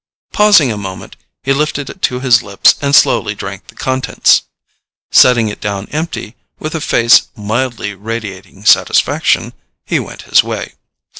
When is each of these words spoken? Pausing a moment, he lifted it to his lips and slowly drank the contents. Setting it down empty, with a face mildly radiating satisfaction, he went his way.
Pausing 0.33 0.71
a 0.71 0.77
moment, 0.79 1.15
he 1.43 1.53
lifted 1.53 1.87
it 1.87 2.01
to 2.01 2.21
his 2.21 2.41
lips 2.41 2.73
and 2.81 2.95
slowly 2.95 3.35
drank 3.35 3.67
the 3.67 3.75
contents. 3.75 4.41
Setting 5.11 5.47
it 5.49 5.61
down 5.61 5.87
empty, 5.91 6.35
with 6.57 6.73
a 6.73 6.81
face 6.81 7.27
mildly 7.35 7.93
radiating 7.93 8.65
satisfaction, 8.65 9.53
he 9.85 9.99
went 9.99 10.23
his 10.23 10.41
way. 10.43 10.73